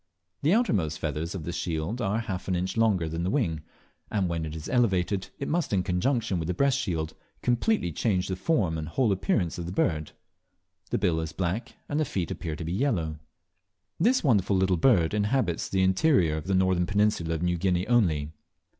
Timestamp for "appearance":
9.11-9.59